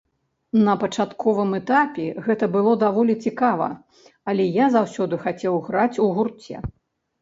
На 0.67 0.73
пачатковым 0.83 1.51
этапе 1.59 2.07
гэта 2.29 2.51
было 2.57 2.73
даволі 2.85 3.13
цікава, 3.29 3.71
але 4.33 4.51
я 4.63 4.75
заўсёды 4.81 5.25
хацеў 5.31 5.65
граць 5.71 5.97
у 6.05 6.15
гурце. 6.21 6.69